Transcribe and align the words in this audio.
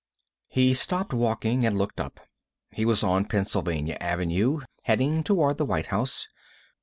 He 0.49 0.73
stopped 0.73 1.13
walking 1.13 1.63
and 1.63 1.77
looked 1.77 1.99
up. 1.99 2.19
He 2.71 2.85
was 2.85 3.03
on 3.03 3.25
Pennsylvania 3.25 3.99
Avenue, 4.01 4.61
heading 4.85 5.23
toward 5.23 5.59
the 5.59 5.65
White 5.65 5.85
House. 5.93 6.27